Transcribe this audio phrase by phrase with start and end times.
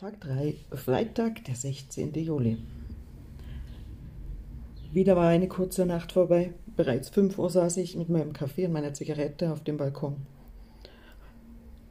[0.00, 2.14] Tag 3, Freitag, der 16.
[2.14, 2.56] Juli.
[4.92, 6.54] Wieder war eine kurze Nacht vorbei.
[6.74, 10.16] Bereits 5 Uhr saß ich mit meinem Kaffee und meiner Zigarette auf dem Balkon.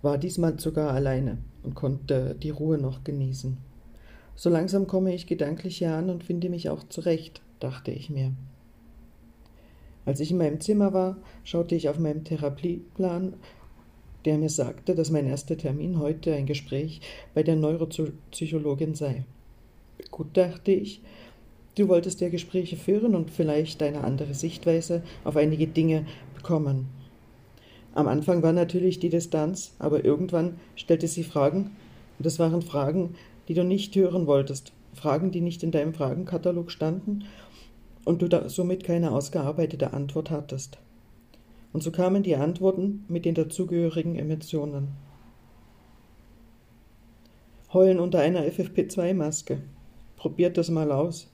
[0.01, 3.57] War diesmal sogar alleine und konnte die Ruhe noch genießen.
[4.33, 8.31] So langsam komme ich gedanklich hier an und finde mich auch zurecht, dachte ich mir.
[10.07, 13.35] Als ich in meinem Zimmer war, schaute ich auf meinem Therapieplan
[14.25, 17.01] der mir sagte, dass mein erster Termin heute ein Gespräch
[17.33, 19.23] bei der Neuropsychologin sei.
[20.11, 21.01] Gut, dachte ich,
[21.75, 26.05] du wolltest ja Gespräche führen und vielleicht eine andere Sichtweise auf einige Dinge
[26.35, 26.87] bekommen.
[27.93, 31.71] Am Anfang war natürlich die Distanz, aber irgendwann stellte sie Fragen,
[32.17, 33.15] und das waren Fragen,
[33.47, 37.25] die du nicht hören wolltest, Fragen, die nicht in deinem Fragenkatalog standen
[38.05, 40.77] und du somit keine ausgearbeitete Antwort hattest.
[41.71, 44.89] Und so kamen die Antworten mit den dazugehörigen Emotionen.
[47.71, 49.61] Heulen unter einer FFP2-Maske.
[50.15, 51.27] Probiert das mal aus.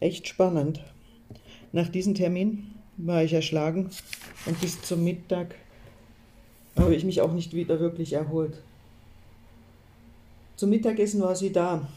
[0.00, 0.82] Echt spannend.
[1.72, 3.88] Nach diesem Termin war ich erschlagen
[4.46, 5.54] und bis zum Mittag
[6.76, 8.60] habe ich mich auch nicht wieder wirklich erholt.
[10.56, 11.88] Zum Mittagessen war sie da,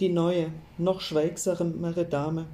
[0.00, 2.46] die neue, noch schweigsamere Dame,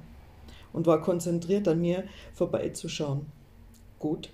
[0.73, 3.27] und war konzentriert an mir vorbeizuschauen.
[4.03, 4.31] Gut,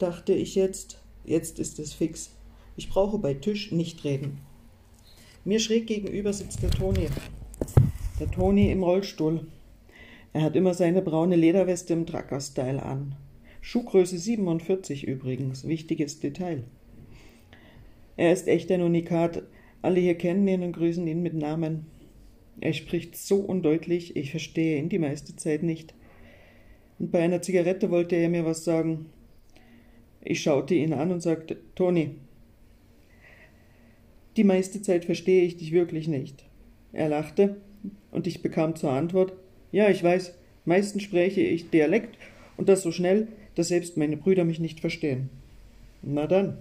[0.00, 2.34] dachte ich jetzt, jetzt ist es fix.
[2.76, 4.40] Ich brauche bei Tisch nicht reden.
[5.44, 7.06] Mir schräg gegenüber sitzt der Toni.
[8.18, 9.46] Der Toni im Rollstuhl.
[10.32, 13.14] Er hat immer seine braune Lederweste im Trucker-Style an.
[13.60, 16.64] Schuhgröße 47 übrigens, wichtiges Detail.
[18.16, 19.44] Er ist echt ein Unikat.
[19.80, 21.86] Alle hier kennen ihn und grüßen ihn mit Namen.
[22.60, 25.94] Er spricht so undeutlich, ich verstehe ihn die meiste Zeit nicht
[27.00, 29.06] und bei einer Zigarette wollte er mir was sagen.
[30.22, 32.10] Ich schaute ihn an und sagte, Toni,
[34.36, 36.44] die meiste Zeit verstehe ich dich wirklich nicht.
[36.92, 37.56] Er lachte
[38.12, 39.32] und ich bekam zur Antwort,
[39.72, 40.34] ja, ich weiß,
[40.66, 42.18] meistens spreche ich Dialekt
[42.58, 45.30] und das so schnell, dass selbst meine Brüder mich nicht verstehen.
[46.02, 46.58] Na dann,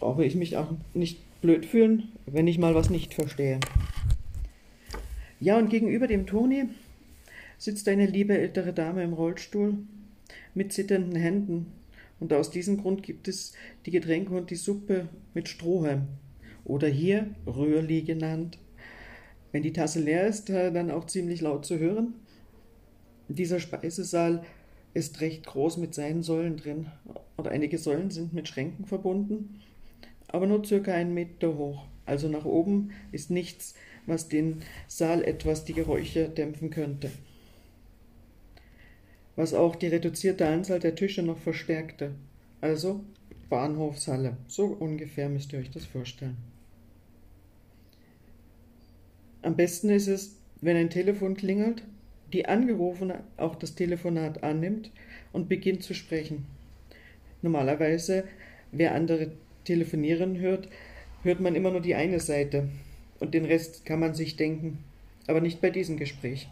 [0.00, 3.60] brauche ich mich auch nicht blöd fühlen, wenn ich mal was nicht verstehe.
[5.38, 6.64] Ja, und gegenüber dem Toni
[7.58, 9.78] sitzt eine liebe ältere Dame im Rollstuhl
[10.54, 11.72] mit zitternden Händen,
[12.18, 13.52] und aus diesem Grund gibt es
[13.84, 16.06] die Getränke und die Suppe mit Strohhalm
[16.64, 18.58] oder hier Röhrli genannt.
[19.52, 22.14] Wenn die Tasse leer ist, äh, dann auch ziemlich laut zu hören.
[23.28, 24.44] Dieser Speisesaal
[24.94, 26.86] ist recht groß mit seinen Säulen drin
[27.36, 29.60] und einige Säulen sind mit Schränken verbunden,
[30.28, 31.86] aber nur circa einen Meter hoch.
[32.06, 33.74] Also nach oben ist nichts,
[34.06, 37.10] was den Saal etwas die Geräusche dämpfen könnte
[39.36, 42.12] was auch die reduzierte Anzahl der Tische noch verstärkte.
[42.60, 43.04] Also
[43.50, 44.36] Bahnhofshalle.
[44.48, 46.36] So ungefähr müsst ihr euch das vorstellen.
[49.42, 51.84] Am besten ist es, wenn ein Telefon klingelt,
[52.32, 54.90] die Angerufene auch das Telefonat annimmt
[55.32, 56.46] und beginnt zu sprechen.
[57.42, 58.24] Normalerweise,
[58.72, 59.32] wer andere
[59.64, 60.68] telefonieren hört,
[61.22, 62.68] hört man immer nur die eine Seite
[63.20, 64.78] und den Rest kann man sich denken,
[65.28, 66.48] aber nicht bei diesem Gespräch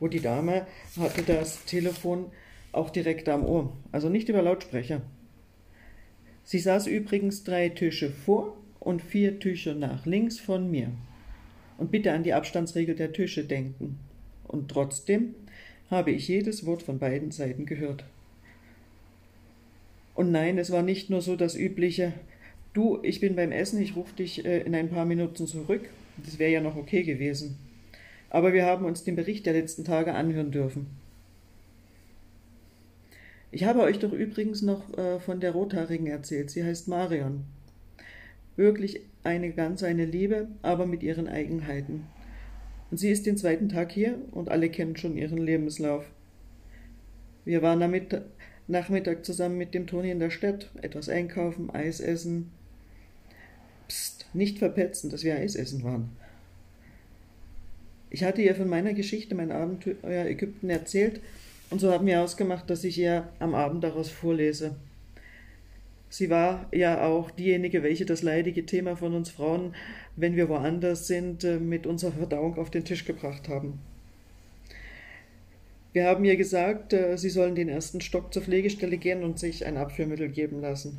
[0.00, 0.66] wo die Dame
[0.98, 2.26] hatte das Telefon
[2.72, 5.02] auch direkt am Ohr, also nicht über Lautsprecher.
[6.44, 10.90] Sie saß übrigens drei Tische vor und vier Tische nach links von mir.
[11.78, 13.98] Und bitte an die Abstandsregel der Tische denken.
[14.46, 15.34] Und trotzdem
[15.90, 18.04] habe ich jedes Wort von beiden Seiten gehört.
[20.14, 22.12] Und nein, es war nicht nur so das übliche,
[22.72, 25.88] du, ich bin beim Essen, ich rufe dich äh, in ein paar Minuten zurück.
[26.18, 27.58] Das wäre ja noch okay gewesen
[28.34, 30.88] aber wir haben uns den Bericht der letzten Tage anhören dürfen.
[33.52, 36.50] Ich habe euch doch übrigens noch äh, von der Rothaarigen erzählt.
[36.50, 37.44] Sie heißt Marion.
[38.56, 42.06] Wirklich eine ganz eine Liebe, aber mit ihren Eigenheiten.
[42.90, 46.04] Und sie ist den zweiten Tag hier und alle kennen schon ihren Lebenslauf.
[47.44, 47.94] Wir waren am
[48.66, 52.50] Nachmittag zusammen mit dem Toni in der Stadt, etwas einkaufen, Eis essen.
[53.86, 56.23] Psst, nicht verpetzen, dass wir Eis essen waren.
[58.14, 61.20] Ich hatte ihr von meiner Geschichte, mein Abenteuer Ägypten erzählt
[61.70, 64.76] und so haben wir ausgemacht, dass ich ihr am Abend daraus vorlese.
[66.10, 69.74] Sie war ja auch diejenige, welche das leidige Thema von uns Frauen,
[70.14, 73.80] wenn wir woanders sind, äh, mit unserer Verdauung auf den Tisch gebracht haben.
[75.92, 79.66] Wir haben ihr gesagt, äh, sie sollen den ersten Stock zur Pflegestelle gehen und sich
[79.66, 80.98] ein Abführmittel geben lassen.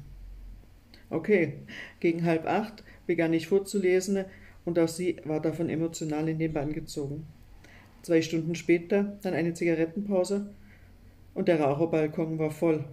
[1.09, 1.53] Okay,
[2.01, 4.25] gegen halb acht begann ich vorzulesen,
[4.65, 7.25] und auch sie war davon emotional in den Bann gezogen.
[8.01, 10.49] Zwei Stunden später dann eine Zigarettenpause
[11.33, 12.83] und der Raucherbalkon war voll.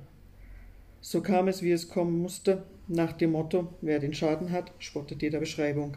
[1.00, 5.22] So kam es, wie es kommen musste, nach dem Motto, wer den Schaden hat, spottet
[5.22, 5.96] jeder Beschreibung.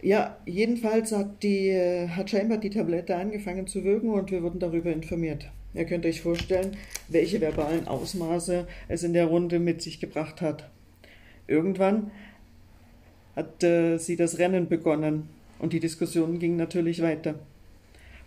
[0.00, 1.76] Ja, jedenfalls hat, die,
[2.08, 5.50] hat scheinbar die Tablette angefangen zu wirken und wir wurden darüber informiert.
[5.74, 6.76] Ihr könnt euch vorstellen,
[7.08, 10.70] welche verbalen Ausmaße es in der Runde mit sich gebracht hat.
[11.46, 12.10] Irgendwann
[13.38, 15.28] hat äh, sie das Rennen begonnen
[15.60, 17.36] und die Diskussion ging natürlich weiter.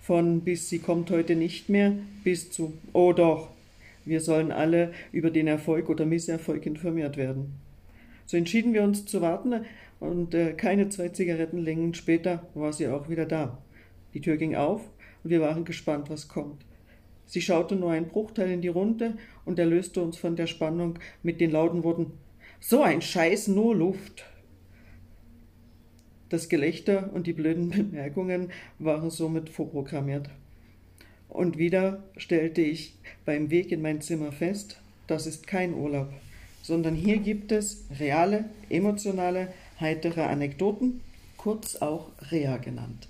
[0.02, 1.94] Von bis sie kommt heute nicht mehr
[2.24, 3.50] bis zu oh doch,
[4.06, 7.54] wir sollen alle über den Erfolg oder Misserfolg informiert werden.
[8.26, 9.66] So entschieden wir uns zu warten
[10.00, 13.58] und äh, keine zwei Zigarettenlängen später war sie auch wieder da.
[14.14, 14.82] Die Tür ging auf
[15.24, 16.64] und wir waren gespannt, was kommt.
[17.26, 21.42] Sie schaute nur einen Bruchteil in die Runde und erlöste uns von der Spannung mit
[21.42, 22.14] den lauten Worten
[22.62, 24.26] So ein Scheiß, nur Luft.
[26.32, 30.30] Das Gelächter und die blöden Bemerkungen waren somit vorprogrammiert.
[31.28, 32.96] Und wieder stellte ich
[33.26, 36.08] beim Weg in mein Zimmer fest, das ist kein Urlaub,
[36.62, 39.50] sondern hier gibt es reale, emotionale,
[39.80, 41.02] heitere Anekdoten,
[41.36, 43.10] kurz auch Rea genannt.